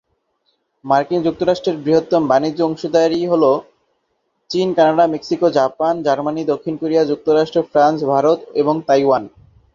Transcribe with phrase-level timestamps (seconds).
[0.85, 3.43] মার্কিন যুক্তরাষ্ট্রের বৃহত্তম বাণিজ্য অংশীদার হল
[4.49, 9.23] চীন, কানাডা, মেক্সিকো, জাপান, জার্মানি, দক্ষিণ কোরিয়া, যুক্তরাজ্য, ফ্রান্স, ভারত এবং তাইওয়ান।